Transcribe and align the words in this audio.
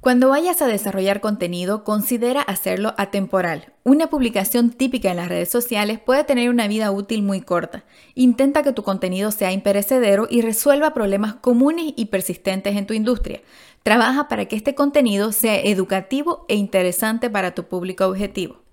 Cuando 0.00 0.30
vayas 0.30 0.62
a 0.62 0.66
desarrollar 0.66 1.20
contenido, 1.20 1.84
considera 1.84 2.40
hacerlo 2.40 2.94
atemporal. 2.96 3.74
Una 3.84 4.08
publicación 4.08 4.70
típica 4.70 5.10
en 5.10 5.18
las 5.18 5.28
redes 5.28 5.50
sociales 5.50 5.98
puede 5.98 6.24
tener 6.24 6.48
una 6.48 6.68
vida 6.68 6.90
útil 6.90 7.22
muy 7.22 7.42
corta. 7.42 7.84
Intenta 8.14 8.62
que 8.62 8.72
tu 8.72 8.82
contenido 8.82 9.30
sea 9.30 9.52
imperecedero 9.52 10.26
y 10.30 10.40
resuelva 10.40 10.94
problemas 10.94 11.34
comunes 11.34 11.92
y 11.96 12.06
persistentes 12.06 12.76
en 12.76 12.86
tu 12.86 12.94
industria. 12.94 13.42
Trabaja 13.82 14.26
para 14.26 14.46
que 14.46 14.56
este 14.56 14.74
contenido 14.74 15.32
sea 15.32 15.60
educativo 15.60 16.46
e 16.48 16.54
interesante 16.54 17.28
para 17.28 17.54
tu 17.54 17.64
público 17.64 18.06
objetivo. 18.06 18.69